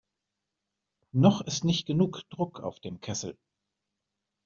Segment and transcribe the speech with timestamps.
[1.11, 3.37] Noch ist nicht genug Druck auf dem Kessel.